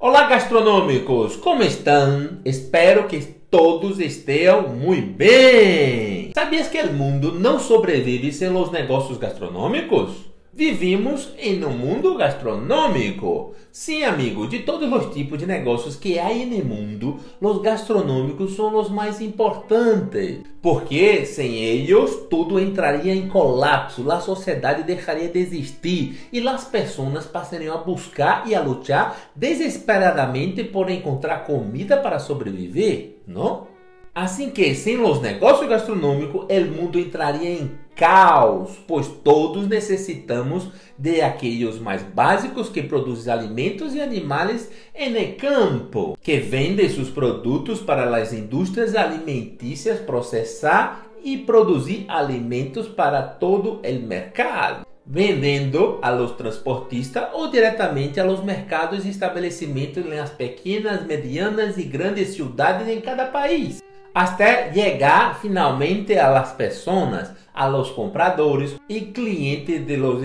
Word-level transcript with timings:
Olá, 0.00 0.28
gastronômicos! 0.28 1.34
Como 1.34 1.60
estão? 1.64 2.38
Espero 2.44 3.08
que 3.08 3.18
todos 3.20 3.98
estejam 3.98 4.68
muito 4.68 5.16
bem! 5.16 6.30
Sabias 6.32 6.68
que 6.68 6.80
o 6.80 6.92
mundo 6.92 7.32
não 7.32 7.58
sobrevive 7.58 8.32
sem 8.32 8.48
os 8.48 8.70
negócios 8.70 9.18
gastronômicos? 9.18 10.27
Vivimos 10.58 11.32
em 11.38 11.64
um 11.64 11.70
mundo 11.70 12.16
gastronômico. 12.16 13.54
Sim, 13.70 14.02
amigo, 14.02 14.48
de 14.48 14.58
todos 14.58 14.92
os 14.92 15.14
tipos 15.14 15.38
de 15.38 15.46
negócios 15.46 15.94
que 15.94 16.18
há 16.18 16.34
no 16.34 16.64
mundo, 16.64 17.20
os 17.40 17.62
gastronômicos 17.62 18.56
são 18.56 18.74
os 18.74 18.90
mais 18.90 19.20
importantes. 19.20 20.40
Porque 20.60 21.24
sem 21.24 21.54
eles 21.54 22.26
tudo 22.28 22.58
entraria 22.58 23.14
em 23.14 23.28
colapso, 23.28 24.10
a 24.10 24.18
sociedade 24.18 24.82
deixaria 24.82 25.28
de 25.28 25.38
existir 25.38 26.28
e 26.32 26.40
as 26.48 26.64
pessoas 26.64 27.24
passariam 27.24 27.76
a 27.76 27.78
buscar 27.78 28.42
e 28.48 28.52
a 28.56 28.60
lutar 28.60 29.16
desesperadamente 29.36 30.64
por 30.64 30.90
encontrar 30.90 31.46
comida 31.46 31.98
para 31.98 32.18
sobreviver, 32.18 33.20
não? 33.28 33.68
Assim 34.12 34.50
que, 34.50 34.74
sem 34.74 35.00
os 35.00 35.20
negócios 35.20 35.68
gastronômicos, 35.68 36.46
o 36.50 36.64
mundo 36.74 36.98
entraria 36.98 37.48
em 37.48 37.70
caos, 37.98 38.78
pois 38.86 39.08
todos 39.08 39.66
necessitamos 39.66 40.70
de 40.96 41.20
aqueles 41.20 41.80
mais 41.80 42.00
básicos 42.00 42.68
que 42.68 42.80
produzem 42.80 43.32
alimentos 43.32 43.92
e 43.92 44.00
animais 44.00 44.70
em 44.94 45.32
campo, 45.32 46.16
que 46.22 46.36
vendem 46.38 46.88
seus 46.88 47.10
produtos 47.10 47.80
para 47.80 48.16
as 48.16 48.32
indústrias 48.32 48.94
alimentícias 48.94 49.98
processar 49.98 51.08
e 51.24 51.38
produzir 51.38 52.06
alimentos 52.08 52.86
para 52.86 53.20
todo 53.20 53.80
o 53.84 54.06
mercado 54.06 54.86
vendendo 55.10 55.98
a 56.02 56.10
los 56.10 56.32
transportistas 56.32 57.28
ou 57.32 57.50
diretamente 57.50 58.20
a 58.20 58.24
los 58.24 58.44
mercados 58.44 59.06
e 59.06 59.08
estabelecimentos 59.08 60.04
nas 60.04 60.28
pequenas, 60.28 61.06
medianas 61.06 61.78
e 61.78 61.82
grandes 61.82 62.34
cidades 62.34 62.86
em 62.86 63.00
cada 63.00 63.24
país 63.24 63.82
hasta 64.18 64.72
llegar 64.72 65.38
finalmente 65.40 66.18
a 66.18 66.28
las 66.28 66.48
personas, 66.48 67.32
a 67.54 67.68
los 67.68 67.92
compradores 67.92 68.76
e 68.88 69.12
clientes 69.12 69.86
de 69.86 69.96
los 69.96 70.20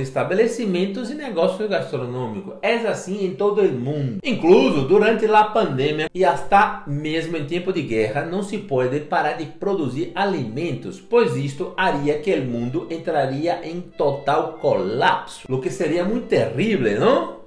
e 1.12 1.14
negócios 1.14 1.70
gastronômicos. 1.70 2.56
É 2.64 2.74
assim 2.88 3.24
em 3.24 3.36
todo 3.36 3.62
o 3.62 3.72
mundo. 3.72 4.18
Incluso 4.24 4.88
durante 4.88 5.28
a 5.28 5.44
pandemia 5.44 6.10
e 6.12 6.26
até 6.26 6.82
mesmo 6.88 7.38
em 7.38 7.46
tempo 7.46 7.72
de 7.72 7.84
guerra, 7.84 8.26
não 8.26 8.42
se 8.42 8.58
pode 8.58 9.00
parar 9.02 9.34
de 9.34 9.46
produzir 9.46 10.12
alimentos, 10.16 11.00
pois 11.00 11.36
isto 11.36 11.76
haria 11.78 12.18
que 12.18 12.34
o 12.34 12.46
mundo 12.46 12.88
entraria 12.90 13.60
em 13.64 13.80
total 13.80 14.54
colapso, 14.54 15.46
o 15.48 15.62
que 15.62 15.70
seria 15.70 16.04
muito 16.04 16.26
terrível, 16.26 17.00
não? 17.00 17.43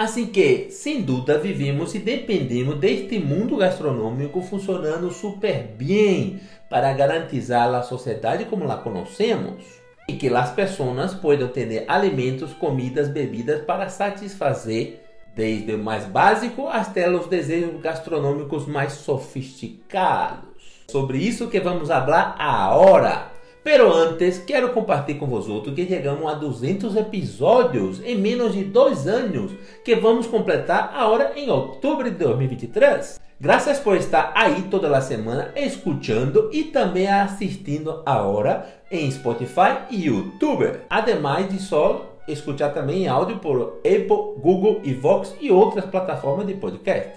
Assim 0.00 0.28
que, 0.28 0.70
sem 0.70 1.02
dúvida, 1.02 1.36
vivemos 1.36 1.94
e 1.94 1.98
dependemos 1.98 2.78
deste 2.78 3.18
mundo 3.18 3.58
gastronômico 3.58 4.40
funcionando 4.40 5.10
super 5.10 5.74
bem 5.76 6.40
para 6.70 6.90
garantizar 6.94 7.68
a 7.74 7.82
sociedade 7.82 8.46
como 8.46 8.64
la 8.64 8.78
conhecemos 8.78 9.62
e 10.08 10.14
que 10.14 10.34
as 10.34 10.52
pessoas 10.52 11.12
possam 11.12 11.48
ter 11.48 11.84
alimentos, 11.86 12.54
comidas, 12.54 13.10
bebidas 13.10 13.60
para 13.66 13.90
satisfazer 13.90 15.02
desde 15.36 15.74
o 15.74 15.78
mais 15.78 16.06
básico 16.06 16.66
até 16.68 17.06
os 17.10 17.26
desejos 17.26 17.78
gastronômicos 17.82 18.66
mais 18.66 18.94
sofisticados. 18.94 20.48
Sobre 20.90 21.18
isso 21.18 21.50
que 21.50 21.60
vamos 21.60 21.88
falar 21.88 22.36
agora. 22.38 23.29
Pero 23.62 23.92
antes, 23.92 24.38
quero 24.38 24.70
compartilhar 24.70 25.18
com 25.18 25.26
vocês 25.26 25.74
que 25.74 25.86
chegamos 25.86 26.30
a 26.30 26.34
200 26.34 26.96
episódios 26.96 28.02
em 28.04 28.16
menos 28.16 28.54
de 28.54 28.64
dois 28.64 29.06
anos, 29.06 29.52
que 29.84 29.94
vamos 29.94 30.26
completar 30.26 30.92
agora 30.94 31.32
em 31.36 31.50
outubro 31.50 32.10
de 32.10 32.16
2023. 32.16 33.20
Graças 33.38 33.78
por 33.78 33.96
estar 33.96 34.32
aí 34.34 34.62
toda 34.70 34.96
a 34.96 35.00
semana 35.00 35.52
escutando 35.56 36.50
e 36.52 36.64
também 36.64 37.06
assistindo 37.06 38.02
agora 38.06 38.66
em 38.90 39.10
Spotify 39.10 39.78
e 39.90 40.06
YouTube. 40.06 40.80
Ademais 40.88 41.48
de 41.48 41.58
só 41.58 42.18
escutar 42.28 42.70
também 42.70 43.04
em 43.04 43.08
áudio 43.08 43.38
por 43.38 43.78
Apple, 43.78 44.40
Google 44.42 44.80
e 44.84 44.94
Vox 44.94 45.34
e 45.40 45.50
outras 45.50 45.84
plataformas 45.86 46.46
de 46.46 46.54
podcast. 46.54 47.12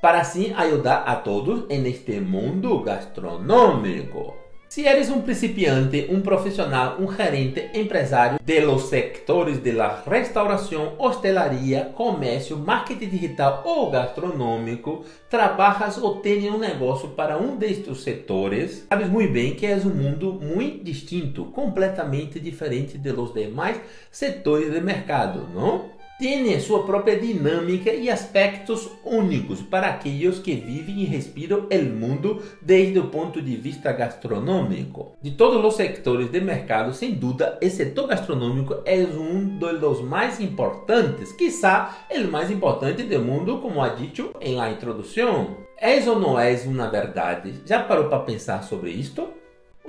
Para 0.00 0.20
assim 0.20 0.52
ajudar 0.56 0.98
a 0.98 1.16
todos 1.16 1.66
neste 1.68 2.20
mundo 2.20 2.80
gastronômico. 2.80 4.47
Se 4.68 4.84
eres 4.84 5.08
um 5.08 5.22
principiante, 5.22 6.08
um 6.10 6.20
profissional, 6.20 7.00
um 7.00 7.10
gerente, 7.10 7.70
empresário 7.72 8.38
de 8.44 8.60
los 8.60 8.90
sectores 8.90 9.62
de 9.62 9.72
la 9.72 10.02
restauração, 10.06 10.92
hostelaria, 10.98 11.90
comércio, 11.94 12.54
marketing 12.58 13.08
digital 13.08 13.62
ou 13.64 13.90
gastronômico, 13.90 15.06
trabalhas 15.30 15.96
ou 15.96 16.16
tens 16.16 16.44
um 16.44 16.58
negócio 16.58 17.08
para 17.08 17.38
um 17.38 17.56
destes 17.56 18.02
setores, 18.02 18.84
sabes 18.90 19.08
muito 19.08 19.32
bem 19.32 19.54
que 19.54 19.64
é 19.64 19.74
um 19.76 19.88
mundo 19.88 20.34
muito 20.34 20.84
distinto, 20.84 21.46
completamente 21.46 22.38
diferente 22.38 22.98
de 22.98 23.10
los 23.10 23.32
demais 23.32 23.80
setores 24.10 24.70
de 24.70 24.82
mercado, 24.82 25.48
não? 25.54 25.97
Tem 26.18 26.58
sua 26.58 26.82
própria 26.82 27.18
dinâmica 27.18 27.92
e 27.92 28.10
aspectos 28.10 28.90
únicos 29.04 29.62
para 29.62 29.86
aqueles 29.86 30.40
que 30.40 30.52
vivem 30.54 31.02
e 31.02 31.04
respiram 31.04 31.68
o 31.70 31.84
mundo 31.84 32.42
desde 32.60 32.98
o 32.98 33.06
ponto 33.06 33.40
de 33.40 33.54
vista 33.56 33.92
gastronômico. 33.92 35.12
De 35.22 35.30
todos 35.30 35.64
os 35.64 35.76
sectores 35.76 36.30
de 36.30 36.40
mercado, 36.40 36.92
sem 36.92 37.14
dúvida, 37.14 37.56
o 37.62 37.70
setor 37.70 38.08
gastronômico 38.08 38.82
é 38.84 38.96
um 38.96 39.58
dos 39.58 40.00
mais 40.02 40.40
importantes, 40.40 41.32
quizá 41.32 41.96
o 42.12 42.30
mais 42.30 42.50
importante 42.50 43.04
do 43.04 43.20
mundo, 43.20 43.58
como 43.58 43.80
ha 43.80 43.90
dicho 43.90 44.32
em 44.40 44.56
la 44.56 44.70
introdução. 44.70 45.68
És 45.80 46.08
ou 46.08 46.18
não 46.18 46.36
és 46.36 46.66
uma 46.66 46.90
verdade? 46.90 47.62
Já 47.64 47.80
parou 47.84 48.08
para 48.08 48.18
pensar 48.18 48.64
sobre 48.64 48.90
isto? 48.90 49.37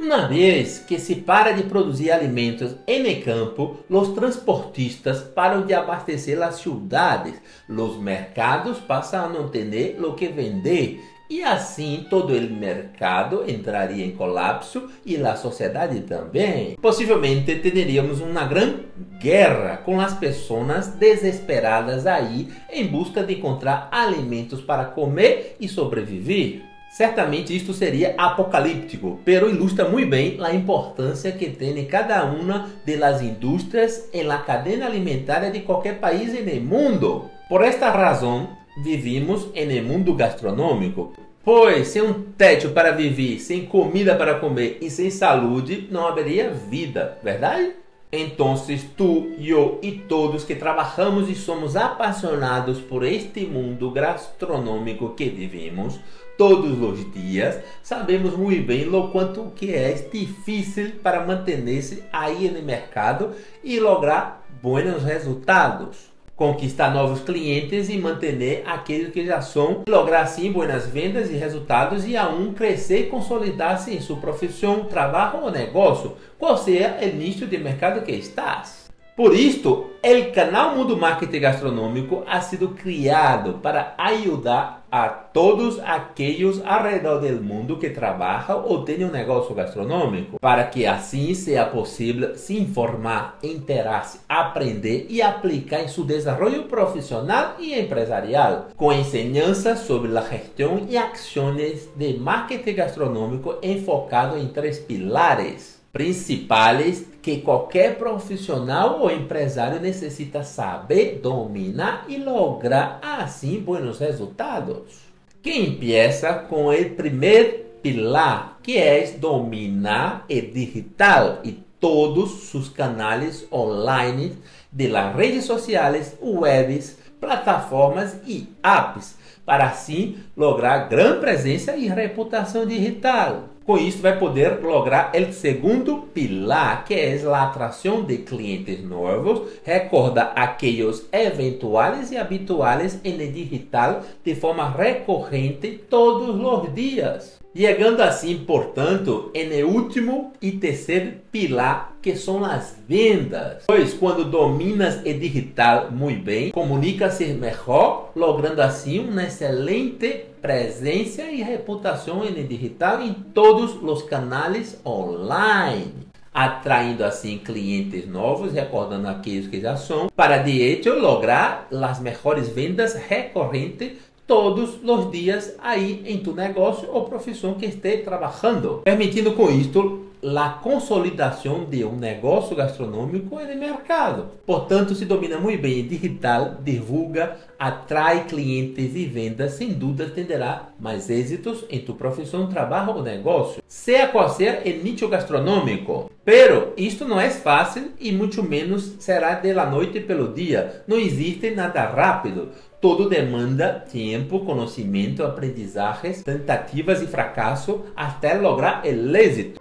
Uma 0.01 0.29
vez 0.29 0.79
que 0.79 0.97
se 0.97 1.13
para 1.13 1.51
de 1.51 1.63
produzir 1.63 2.09
alimentos 2.09 2.73
em 2.87 3.19
campo, 3.19 3.79
os 3.89 4.07
transportistas 4.13 5.19
param 5.19 5.65
de 5.65 5.73
abastecer 5.73 6.41
as 6.41 6.55
cidades, 6.55 7.33
os 7.67 7.97
mercados 7.97 8.77
passam 8.79 9.25
a 9.25 9.27
não 9.27 9.49
ter 9.49 9.99
o 10.01 10.13
que 10.13 10.29
vender 10.29 11.01
e 11.29 11.43
assim 11.43 12.07
todo 12.09 12.33
o 12.33 12.49
mercado 12.49 13.43
entraria 13.45 14.05
em 14.05 14.11
colapso 14.11 14.89
e 15.05 15.17
a 15.17 15.35
sociedade 15.35 15.99
também. 16.01 16.77
Possivelmente 16.81 17.55
teríamos 17.57 18.21
uma 18.21 18.45
grande 18.45 18.85
guerra 19.19 19.77
com 19.77 19.99
as 19.99 20.13
pessoas 20.13 20.87
desesperadas 20.87 22.07
aí 22.07 22.47
em 22.71 22.87
busca 22.87 23.21
de 23.21 23.33
encontrar 23.35 23.89
alimentos 23.91 24.61
para 24.61 24.85
comer 24.85 25.57
e 25.59 25.67
sobreviver. 25.67 26.68
Certamente 26.89 27.55
isto 27.55 27.71
seria 27.71 28.15
apocalíptico, 28.17 29.19
pero 29.23 29.47
ilustra 29.47 29.87
muito 29.87 30.09
bem 30.09 30.37
a 30.41 30.53
importância 30.53 31.31
que 31.31 31.51
tem 31.51 31.85
cada 31.85 32.25
uma 32.25 32.67
das 32.83 33.21
indústrias 33.21 34.09
em 34.11 34.23
la 34.23 34.39
cadena 34.39 34.87
alimentaria 34.87 35.51
de 35.51 35.59
qualquer 35.59 35.99
país 35.99 36.33
no 36.33 36.61
mundo. 36.61 37.29
Por 37.47 37.63
esta 37.63 37.91
razão, 37.91 38.49
vivimos 38.83 39.49
em 39.53 39.81
mundo 39.81 40.15
gastronômico, 40.15 41.13
pois 41.43 41.89
sem 41.89 42.01
um 42.01 42.13
teto 42.35 42.69
para 42.69 42.91
viver, 42.91 43.39
sem 43.39 43.67
comida 43.67 44.15
para 44.15 44.39
comer 44.39 44.79
e 44.81 44.89
sem 44.89 45.11
saúde, 45.11 45.87
não 45.91 46.07
haveria 46.07 46.49
vida, 46.49 47.19
verdade? 47.23 47.73
Então, 48.11 48.55
tu, 48.97 49.33
eu 49.39 49.77
e 49.83 49.91
todos 49.91 50.43
que 50.43 50.55
trabalhamos 50.55 51.29
e 51.29 51.35
somos 51.35 51.75
apaixonados 51.75 52.79
por 52.79 53.05
este 53.05 53.41
mundo 53.41 53.91
gastronômico 53.91 55.09
que 55.09 55.25
vivemos 55.25 55.99
todos 56.39 56.81
os 56.81 57.11
dias, 57.11 57.59
sabemos 57.83 58.37
muito 58.37 58.65
bem 58.65 58.87
o 58.87 59.09
quanto 59.09 59.51
que 59.53 59.75
é 59.75 59.91
difícil 59.91 60.93
para 61.03 61.27
manter-se 61.27 62.01
aí 62.13 62.49
no 62.49 62.61
mercado 62.63 63.31
e 63.61 63.77
lograr 63.77 64.47
bons 64.63 65.03
resultados. 65.03 66.07
Conquistar 66.37 66.93
novos 66.93 67.19
clientes 67.19 67.89
e 67.89 67.97
manter 67.97 68.63
aqueles 68.65 69.11
que 69.11 69.25
já 69.25 69.41
são, 69.41 69.83
lograr 69.85 70.21
assim 70.21 70.49
boas 70.49 70.87
vendas 70.87 71.29
e 71.29 71.33
resultados 71.33 72.07
e 72.07 72.15
aún 72.15 72.53
crescer 72.53 73.01
e 73.01 73.07
consolidar-se 73.07 73.93
em 73.93 73.99
sua 73.99 74.15
profissão, 74.15 74.85
trabalho 74.85 75.43
ou 75.43 75.51
negócio, 75.51 76.15
qual 76.37 76.57
seja 76.57 76.99
o 77.01 77.17
nicho 77.17 77.45
de 77.47 77.57
mercado 77.57 78.01
que 78.05 78.13
estás. 78.13 78.89
Por 79.13 79.35
isto, 79.35 79.89
o 80.01 80.31
canal 80.33 80.77
Mundo 80.77 80.95
Marketing 80.95 81.41
Gastronômico 81.41 82.23
ha 82.25 82.39
sido 82.39 82.69
criado 82.69 83.55
para 83.55 83.93
ajudar 83.97 84.78
a 84.91 85.07
todos 85.09 85.79
aqueles 85.79 86.61
ao 86.65 86.83
redor 86.83 87.19
do 87.19 87.43
mundo 87.43 87.77
que 87.77 87.89
trabalham 87.89 88.63
ou 88.65 88.83
têm 88.83 89.05
um 89.05 89.11
negócio 89.11 89.55
gastronômico, 89.55 90.39
para 90.39 90.63
que 90.63 90.85
assim 90.85 91.33
seja 91.33 91.65
possível 91.65 92.35
se 92.35 92.57
informar, 92.57 93.37
interar-se, 93.43 94.19
aprender 94.27 95.07
e 95.09 95.21
aplicar 95.21 95.81
em 95.81 95.87
seu 95.87 96.03
desenvolvimento 96.03 96.67
profissional 96.67 97.55
e 97.59 97.79
empresarial, 97.79 98.67
com 98.75 98.93
ensinanças 98.93 99.79
sobre 99.79 100.15
a 100.17 100.21
gestão 100.21 100.85
e 100.89 100.97
ações 100.97 101.89
de 101.95 102.17
marketing 102.17 102.73
gastronômico 102.73 103.55
enfocado 103.61 104.37
em 104.37 104.47
três 104.47 104.79
pilares 104.79 105.78
principais 105.91 107.05
que 107.21 107.41
qualquer 107.41 107.97
profissional 107.97 108.99
ou 109.01 109.11
empresário 109.11 109.79
necessita 109.79 110.43
saber, 110.43 111.19
dominar 111.21 112.05
e 112.07 112.17
lograr 112.17 112.99
assim 113.01 113.59
bons 113.59 113.99
resultados. 113.99 115.09
Que 115.41 115.57
empieza 115.57 116.33
com 116.33 116.67
o 116.67 116.89
primeiro 116.91 117.65
pilar, 117.81 118.59
que 118.61 118.77
é 118.77 119.11
dominar 119.11 120.25
o 120.29 120.41
digital 120.41 121.39
e 121.43 121.63
todos 121.79 122.53
os 122.53 122.69
canais 122.69 123.47
online 123.51 124.37
de 124.71 124.87
las 124.87 125.15
redes 125.15 125.45
sociais, 125.45 126.17
webs, 126.21 126.97
plataformas 127.19 128.17
e 128.27 128.47
apps, 128.61 129.17
para 129.45 129.65
assim 129.65 130.17
lograr 130.35 130.89
grande 130.89 131.19
presença 131.19 131.75
e 131.75 131.87
reputação 131.87 132.65
digital. 132.65 133.49
Com 133.69 133.77
isso, 133.77 134.01
vai 134.01 134.17
poder 134.17 134.59
lograr 134.63 135.11
o 135.15 135.31
segundo 135.31 135.97
pilar, 136.11 136.83
que 136.85 136.95
é 136.95 137.21
a 137.23 137.43
atração 137.43 138.03
de 138.03 138.17
clientes 138.17 138.83
novos, 138.83 139.47
recorda 139.63 140.23
aqueles 140.35 141.07
eventuais 141.11 142.11
e 142.11 142.17
habituais 142.17 142.99
em 143.03 143.15
digital 143.31 144.01
de 144.25 144.33
forma 144.33 144.67
recorrente 144.67 145.83
todos 145.87 146.29
os 146.29 146.73
dias. 146.73 147.38
Chegando 147.55 148.01
assim, 148.01 148.37
portanto, 148.45 149.31
no 149.33 149.67
último 149.67 150.33
e 150.39 150.51
terceiro 150.51 151.13
pilar, 151.31 151.95
que 151.99 152.15
são 152.15 152.45
as 152.45 152.77
vendas. 152.87 153.63
Pois 153.65 153.93
quando 153.93 154.23
dominas 154.23 155.01
o 155.01 155.13
digital 155.13 155.91
muito 155.91 156.23
bem, 156.23 156.51
comunica-se 156.51 157.25
melhor, 157.33 158.11
logrando 158.15 158.61
assim 158.61 158.99
uma 158.99 159.23
excelente 159.23 160.25
presença 160.39 161.23
e 161.23 161.41
reputação 161.41 162.23
no 162.23 162.43
digital 162.43 163.01
em 163.01 163.13
todos 163.13 163.75
os 163.81 164.03
canais 164.03 164.79
online 164.85 166.09
atraindo 166.33 167.03
assim 167.03 167.37
clientes 167.37 168.07
novos, 168.07 168.53
recordando 168.53 169.07
aqueles 169.07 169.47
que 169.47 169.59
já 169.59 169.75
são, 169.75 170.07
para 170.15 170.37
de 170.37 170.61
hecho 170.61 170.93
lograr 170.93 171.67
as 171.71 171.99
melhores 171.99 172.47
vendas 172.47 172.93
recorrentes 172.93 173.93
todos 174.29 174.75
os 174.83 175.11
dias 175.11 175.55
aí 175.57 176.03
em 176.05 176.19
tu 176.19 176.33
negócio 176.33 176.87
ou 176.93 177.05
profissão 177.05 177.55
que 177.55 177.65
esteja 177.65 178.03
trabalhando, 178.03 178.81
permitindo 178.83 179.31
com 179.31 179.49
isto 179.49 180.05
a 180.21 180.49
consolidação 180.49 181.65
de 181.65 181.83
um 181.83 181.95
negócio 181.95 182.55
gastronômico 182.55 183.39
no 183.39 183.55
mercado. 183.55 184.27
Portanto, 184.45 184.93
se 184.93 185.05
domina 185.05 185.37
muito 185.37 185.61
bem 185.61 185.87
digital, 185.87 186.57
divulga, 186.61 187.37
atrai 187.57 188.25
clientes 188.25 188.95
e 188.95 189.05
vendas, 189.05 189.53
sem 189.53 189.73
dúvida 189.73 190.09
tenderá 190.09 190.69
mais 190.79 191.09
êxitos 191.09 191.63
em 191.69 191.79
tu 191.79 191.93
profissão, 191.93 192.47
trabalho 192.47 192.95
ou 192.95 193.03
negócio, 193.03 193.61
seja 193.67 194.07
qual 194.07 194.29
seja 194.29 194.61
o 194.65 194.83
nicho 194.83 195.07
gastronômico. 195.07 196.11
Pero 196.23 196.73
isto 196.77 197.05
não 197.05 197.19
é 197.19 197.29
fácil 197.29 197.91
e 197.99 198.11
muito 198.11 198.43
menos 198.43 198.95
será 198.99 199.35
de 199.35 199.51
la 199.53 199.65
noite 199.65 199.99
pelo 199.99 200.33
dia. 200.33 200.83
Não 200.87 200.97
existe 200.97 201.51
nada 201.51 201.81
rápido. 201.85 202.49
Todo 202.79 203.09
demanda 203.09 203.83
tempo, 203.91 204.45
conhecimento, 204.45 205.23
aprendizagens, 205.23 206.23
tentativas 206.23 207.01
e 207.01 207.07
fracasso 207.07 207.81
até 207.95 208.35
lograr 208.35 208.83
o 208.85 209.17
êxito. 209.17 209.59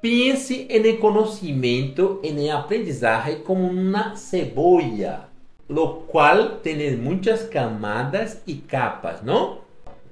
Pense 0.00 0.68
no 0.68 0.96
conhecimento 0.98 2.20
e 2.22 2.30
na 2.30 2.60
aprendizagem 2.60 3.40
como 3.40 3.66
uma 3.66 4.14
cebolla, 4.14 5.28
lo 5.68 6.04
qual 6.06 6.50
tem 6.62 6.96
muitas 6.96 7.42
camadas 7.42 8.40
e 8.46 8.54
capas, 8.54 9.22
não? 9.22 9.58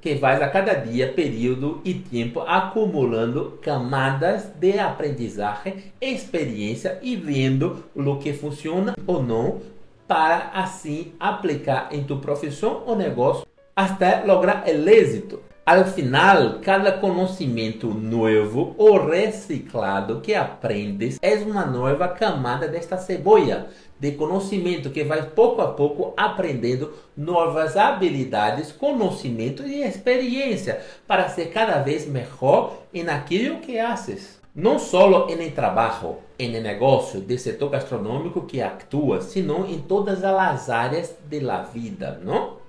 Que 0.01 0.17
vai 0.17 0.43
a 0.43 0.49
cada 0.49 0.75
dia, 0.75 1.13
período 1.13 1.81
e 1.85 1.95
tempo 1.95 2.41
acumulando 2.41 3.61
camadas 3.63 4.47
de 4.59 4.77
aprendizagem, 4.77 5.85
experiência 6.01 6.99
e 7.01 7.15
vendo 7.15 7.85
o 7.95 8.17
que 8.17 8.33
funciona 8.33 8.97
ou 9.07 9.23
não 9.23 9.61
para 10.09 10.51
assim 10.53 11.13
aplicar 11.21 11.91
em 11.93 12.03
tu 12.03 12.17
profissão 12.17 12.83
ou 12.87 12.97
negócio 12.97 13.47
até 13.77 14.25
lograr 14.25 14.65
o 14.67 14.89
êxito. 14.89 15.46
Al 15.69 15.85
final, 15.85 16.61
cada 16.63 16.93
conhecimento 16.93 17.89
novo 17.89 18.77
ou 18.79 19.05
reciclado 19.05 20.21
que 20.21 20.33
aprendes 20.33 21.19
é 21.21 21.35
uma 21.39 21.67
nova 21.67 22.07
camada 22.07 22.69
desta 22.69 22.97
cebola 22.97 23.67
de 23.99 24.13
conhecimento 24.13 24.91
que 24.91 25.03
vai 25.03 25.23
pouco 25.31 25.61
a 25.61 25.73
pouco 25.73 26.15
aprendendo 26.17 26.93
novas 27.17 27.77
habilidades, 27.77 28.71
conhecimento 28.71 29.65
e 29.65 29.83
experiência 29.83 30.81
para 31.05 31.29
ser 31.31 31.47
cada 31.47 31.83
vez 31.83 32.07
melhor 32.07 32.85
em 32.95 33.09
aquilo 33.09 33.59
que 33.59 33.77
haces. 33.77 34.41
Não 34.55 34.79
só 34.79 35.27
em 35.29 35.51
trabalho, 35.51 36.19
em 36.39 36.61
negócio 36.61 37.21
de 37.21 37.37
setor 37.39 37.71
gastronômico 37.71 38.43
que 38.43 38.63
atua, 38.63 39.21
senão 39.21 39.67
em 39.67 39.81
todas 39.81 40.23
as 40.23 40.71
áreas 40.71 41.13
da 41.29 41.63
vida, 41.63 42.21
não? 42.25 42.65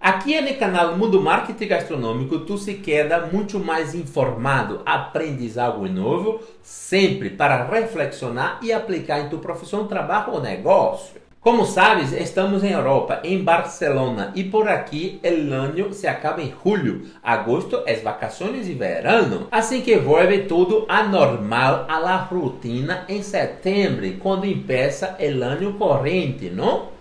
Aqui 0.00 0.40
no 0.40 0.54
canal 0.54 0.96
Mundo 0.96 1.20
Marketing 1.20 1.66
Gastronômico, 1.66 2.38
tu 2.38 2.56
se 2.56 2.74
queda 2.74 3.28
muito 3.32 3.58
mais 3.58 3.96
informado, 3.96 4.80
aprendes 4.86 5.58
algo 5.58 5.88
novo, 5.88 6.40
sempre 6.62 7.30
para 7.30 7.64
reflexionar 7.64 8.60
e 8.62 8.72
aplicar 8.72 9.18
em 9.18 9.28
tua 9.28 9.40
profissão, 9.40 9.88
trabalho 9.88 10.34
ou 10.34 10.40
negócio. 10.40 11.20
Como 11.40 11.64
sabes, 11.66 12.12
estamos 12.12 12.62
em 12.62 12.70
Europa, 12.70 13.20
em 13.24 13.42
Barcelona, 13.42 14.30
e 14.36 14.44
por 14.44 14.68
aqui 14.68 15.20
o 15.24 15.52
ano 15.52 15.92
se 15.92 16.06
acaba 16.06 16.42
em 16.42 16.54
julho. 16.62 17.02
Agosto 17.20 17.82
é 17.84 17.94
vacações 17.96 18.66
de 18.66 18.74
verano. 18.74 19.48
Assim 19.50 19.80
que 19.80 19.96
vuelve 19.96 20.44
tudo 20.44 20.86
a 20.88 21.02
la 21.98 22.16
rotina 22.18 23.04
em 23.08 23.20
setembro, 23.20 24.08
quando 24.20 24.46
empieza 24.46 25.16
o 25.18 25.42
ano 25.42 25.72
corrente, 25.72 26.50
não? 26.50 26.97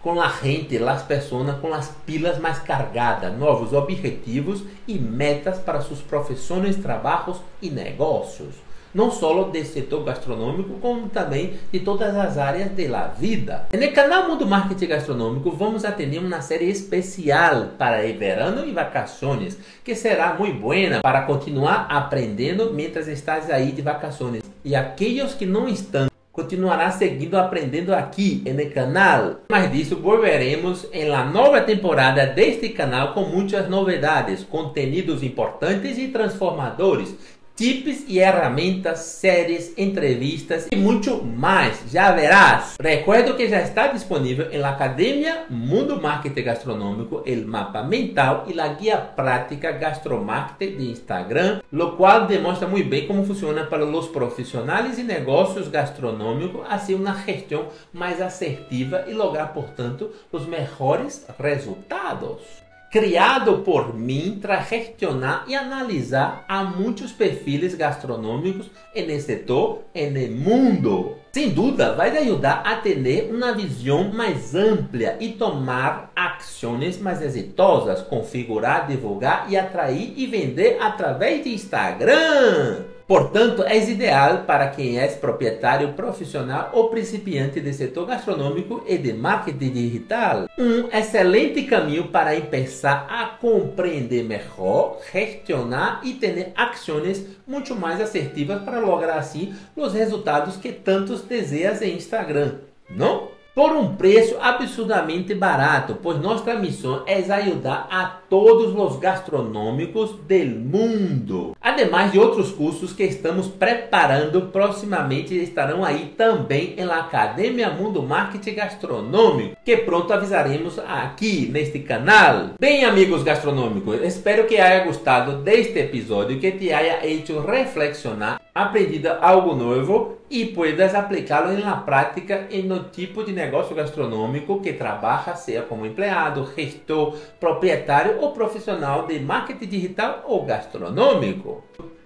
Com 0.00 0.20
a 0.20 0.28
gente, 0.28 0.76
as 0.78 1.02
pessoas 1.02 1.58
com 1.60 1.72
as 1.74 1.88
pilas 2.06 2.38
mais 2.38 2.58
cargadas, 2.58 3.36
novos 3.36 3.72
objetivos 3.72 4.62
e 4.86 4.98
metas 4.98 5.58
para 5.58 5.80
suas 5.80 6.00
profissões, 6.00 6.76
trabalhos 6.76 7.38
e 7.60 7.70
negócios. 7.70 8.68
Não 8.94 9.10
só 9.10 9.44
do 9.44 9.64
setor 9.64 10.02
gastronômico, 10.02 10.78
como 10.80 11.08
também 11.10 11.54
de 11.70 11.80
todas 11.80 12.16
as 12.16 12.38
áreas 12.38 12.70
da 12.70 13.06
vida. 13.06 13.66
No 13.72 13.92
canal 13.92 14.28
Mundo 14.28 14.46
Marketing 14.46 14.86
Gastronômico, 14.86 15.50
vamos 15.50 15.84
atender 15.84 16.18
uma 16.18 16.40
série 16.40 16.70
especial 16.70 17.68
para 17.76 17.98
o 17.98 18.18
verano 18.18 18.66
e 18.66 18.72
vacações, 18.72 19.58
que 19.84 19.94
será 19.94 20.34
muito 20.34 20.58
boa 20.58 21.00
para 21.02 21.22
continuar 21.22 21.86
aprendendo 21.90 22.72
mientras 22.72 23.08
estás 23.08 23.50
aí 23.50 23.72
de 23.72 23.82
vacações. 23.82 24.42
E 24.64 24.74
aqueles 24.74 25.34
que 25.34 25.44
não 25.44 25.68
estão 25.68 26.08
continuará 26.38 26.92
seguindo 26.92 27.36
aprendendo 27.36 27.92
aqui 27.92 28.44
no 28.46 28.70
canal. 28.70 29.40
Mais 29.50 29.72
disso, 29.72 29.96
volveremos 29.96 30.86
em 30.92 31.08
la 31.08 31.24
nova 31.24 31.60
temporada 31.60 32.24
deste 32.26 32.68
canal 32.68 33.12
com 33.12 33.22
muitas 33.22 33.68
novidades, 33.68 34.44
conteúdos 34.44 35.24
importantes 35.24 35.98
e 35.98 36.06
transformadores 36.06 37.12
tips 37.58 38.04
e 38.06 38.20
ferramentas, 38.20 39.00
séries, 39.00 39.76
entrevistas 39.76 40.68
e 40.70 40.76
muito 40.76 41.24
mais. 41.24 41.82
Já 41.90 42.12
verás. 42.12 42.76
Recuerdo 42.80 43.34
que 43.34 43.48
já 43.48 43.60
está 43.60 43.88
disponível 43.88 44.48
na 44.60 44.68
Academia 44.68 45.44
Mundo 45.50 46.00
Marketing 46.00 46.42
Gastronômico 46.42 47.24
o 47.26 47.48
mapa 47.48 47.82
mental 47.82 48.44
e 48.46 48.60
a 48.60 48.68
guia 48.68 48.96
prática 48.96 49.72
Gastromarketing 49.72 50.76
de 50.76 50.90
Instagram, 50.92 51.60
lo 51.72 51.96
qual 51.96 52.28
demonstra 52.28 52.68
muito 52.68 52.88
bem 52.88 53.08
como 53.08 53.24
funciona 53.24 53.64
para 53.64 53.84
os 53.84 54.06
profissionais 54.06 54.96
e 54.96 55.02
negócios 55.02 55.66
gastronômicos, 55.66 56.64
assim 56.68 56.94
uma 56.94 57.12
gestão 57.24 57.66
mais 57.92 58.22
assertiva 58.22 59.04
e 59.08 59.12
lograr, 59.12 59.48
portanto, 59.48 60.12
os 60.30 60.46
melhores 60.46 61.26
resultados 61.36 62.67
criado 62.90 63.58
por 63.58 63.94
mim 63.94 64.38
para 64.40 64.62
gestionar 64.62 65.44
e 65.46 65.54
analisar 65.54 66.44
a 66.48 66.64
muitos 66.64 67.12
perfis 67.12 67.74
gastronômicos 67.74 68.70
nesse 68.94 69.26
setor 69.26 69.84
e 69.94 70.08
no 70.08 70.36
mundo. 70.36 71.16
Sem 71.32 71.50
dúvida, 71.50 71.94
vai 71.94 72.16
ajudar 72.16 72.62
a 72.64 72.76
ter 72.76 73.30
uma 73.30 73.52
visão 73.52 74.10
mais 74.12 74.54
ampla 74.54 75.16
e 75.20 75.32
tomar 75.32 76.10
ações 76.16 76.98
mais 76.98 77.20
exitosas, 77.20 78.00
configurar, 78.02 78.86
divulgar 78.86 79.46
e 79.48 79.56
atrair 79.56 80.14
e 80.16 80.26
vender 80.26 80.78
através 80.80 81.44
de 81.44 81.54
Instagram. 81.54 82.97
Portanto, 83.08 83.62
é 83.62 83.78
ideal 83.78 84.44
para 84.46 84.68
quem 84.68 84.98
é 84.98 85.06
proprietário 85.06 85.94
profissional 85.94 86.68
ou 86.74 86.90
principiante 86.90 87.58
do 87.58 87.72
setor 87.72 88.04
gastronômico 88.04 88.84
e 88.86 88.98
de 88.98 89.14
marketing 89.14 89.70
digital. 89.70 90.46
Um 90.58 90.94
excelente 90.94 91.62
caminho 91.62 92.08
para 92.08 92.38
começar 92.38 93.06
a 93.08 93.24
compreender 93.40 94.24
melhor, 94.24 95.00
gestionar 95.10 96.02
e 96.04 96.12
ter 96.12 96.52
ações 96.54 97.24
muito 97.46 97.74
mais 97.74 97.98
assertivas 97.98 98.62
para 98.62 98.78
lograr 98.78 99.16
assim 99.16 99.54
os 99.74 99.94
resultados 99.94 100.58
que 100.58 100.70
tantos 100.70 101.22
desejam 101.22 101.88
em 101.88 101.96
Instagram, 101.96 102.56
não? 102.90 103.37
Por 103.58 103.72
um 103.72 103.96
preço 103.96 104.36
absurdamente 104.40 105.34
barato, 105.34 105.98
pois 106.00 106.20
nossa 106.20 106.54
missão 106.54 107.02
é 107.08 107.16
ajudar 107.16 107.88
a 107.90 108.04
todos 108.06 108.72
os 108.72 109.00
gastronômicos 109.00 110.12
do 110.12 110.44
mundo. 110.60 111.56
Ademais 111.60 112.12
de 112.12 112.20
outros 112.20 112.52
cursos 112.52 112.92
que 112.92 113.02
estamos 113.02 113.48
preparando 113.48 114.42
proximamente 114.52 115.34
estarão 115.34 115.84
aí 115.84 116.14
também 116.16 116.76
na 116.76 117.00
Academia 117.00 117.68
Mundo 117.68 118.00
Marketing 118.00 118.54
Gastronômico, 118.54 119.56
que 119.64 119.76
pronto 119.78 120.12
avisaremos 120.12 120.78
aqui 120.78 121.48
neste 121.52 121.80
canal. 121.80 122.50
Bem, 122.60 122.84
amigos 122.84 123.24
gastronômicos, 123.24 124.00
espero 124.02 124.46
que 124.46 124.56
haya 124.56 124.84
gostado 124.84 125.42
deste 125.42 125.80
episódio, 125.80 126.38
que 126.38 126.52
te 126.52 126.72
haya 126.72 127.04
hecho 127.04 127.40
reflexionar 127.40 128.40
aprendido 128.62 129.08
algo 129.20 129.54
novo 129.54 130.18
e 130.28 130.46
puedas 130.46 130.94
aplicá-lo 130.94 131.56
na 131.58 131.76
prática 131.76 132.48
em 132.50 132.64
no 132.64 132.84
tipo 132.84 133.22
de 133.22 133.32
negócio 133.32 133.74
gastronômico 133.74 134.60
que 134.60 134.72
trabalha, 134.72 135.36
seja 135.36 135.62
como 135.62 135.86
empregado, 135.86 136.48
gestor, 136.56 137.16
proprietário 137.38 138.20
ou 138.20 138.32
profissional 138.32 139.06
de 139.06 139.20
marketing 139.20 139.66
digital 139.66 140.24
ou 140.26 140.44
gastronômico. 140.44 141.62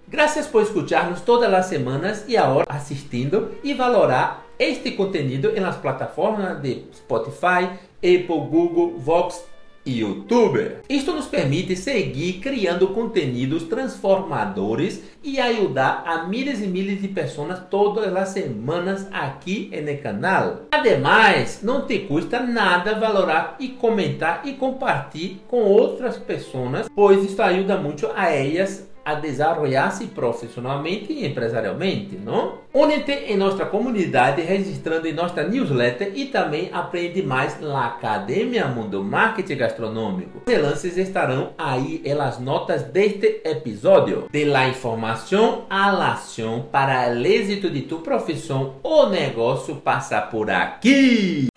Graças 0.07 0.47
por 0.47 0.63
escutar-nos 0.63 1.23
todas 1.23 1.53
as 1.55 1.67
semanas 1.67 2.27
e 2.29 2.37
agora 2.37 2.67
assistindo 2.69 3.53
e 3.65 3.73
valorar 3.73 4.45
este 4.59 4.91
conteúdo 4.91 5.59
nas 5.59 5.77
plataformas 5.77 6.61
de 6.61 6.85
Spotify, 6.93 7.65
Apple, 7.97 8.47
Google, 8.51 8.99
Vox 8.99 9.52
youtuber. 9.87 10.81
Isto 10.89 11.12
nos 11.12 11.27
permite 11.27 11.77
seguir 11.77 12.35
criando 12.35 12.89
conteúdos 12.89 13.65
transformadores 13.65 15.03
e 15.23 15.41
ajudar 15.41 16.05
a 16.07 16.27
milhares 16.27 16.62
e 16.62 16.67
milhares 16.67 17.03
de 17.03 17.09
pessoas 17.09 17.61
todas 17.71 18.15
as 18.15 18.29
semanas 18.31 19.09
aqui 19.12 19.71
no 19.83 20.03
canal. 20.03 20.62
Ademais, 20.71 21.61
não 21.62 21.87
te 21.87 22.01
custa 22.01 22.41
nada 22.41 22.99
valorar 22.99 23.57
e 23.59 23.69
comentar 23.69 24.43
e 24.45 24.53
compartilhar 24.55 25.03
com 25.49 25.62
outras 25.62 26.17
pessoas, 26.17 26.89
pois 26.95 27.25
isso 27.25 27.41
ajuda 27.43 27.77
muito 27.77 28.09
a 28.15 28.31
elas 28.31 28.92
a 29.05 29.15
desarrollar-se 29.15 30.07
profissionalmente 30.07 31.13
e 31.13 31.27
empresarialmente, 31.27 32.17
não? 32.17 32.63
Únete 32.75 33.13
em 33.13 33.37
nossa 33.37 33.67
comunidade 33.67 34.41
registrando 34.43 35.07
em 35.07 35.13
nossa 35.13 35.43
newsletter 35.43 36.13
e 36.15 36.27
também 36.27 36.71
aprende 36.73 37.23
mais 37.23 37.61
na 37.61 37.87
Academia 37.87 38.67
Mundo 38.67 39.05
Marketing 39.05 39.57
Gastronômico. 39.57 40.43
Os 40.47 40.59
lances 40.59 40.97
estarão 40.97 41.51
aí 41.59 42.03
nas 42.17 42.39
notas 42.39 42.83
deste 42.83 43.43
episódio. 43.45 44.27
De 44.31 44.45
la 44.45 44.69
informação 44.69 45.67
à 45.69 45.91
ação 46.13 46.67
para 46.73 47.13
o 47.13 47.27
êxito 47.27 47.69
de 47.69 47.83
tu 47.83 47.99
profissão 47.99 48.77
ou 48.83 49.11
negócio 49.11 49.77
passa 49.77 50.21
por 50.21 50.51
aqui. 50.51 51.52